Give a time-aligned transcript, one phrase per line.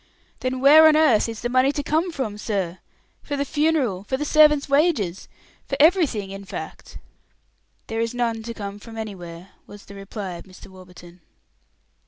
[0.39, 2.79] "Then where on earth is the money to come from, sir?
[3.21, 5.27] For the funeral for the servants' wages
[5.67, 6.97] for everything, in fact?"
[7.85, 10.71] "There is none to come from anywhere," was the reply of Mr.
[10.71, 11.21] Warburton.